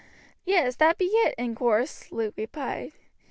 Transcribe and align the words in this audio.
"Yes, 0.45 0.77
that 0.77 0.97
be 0.97 1.05
it, 1.05 1.35
in 1.37 1.53
course," 1.53 2.11
Luke 2.11 2.33
replied. 2.35 2.91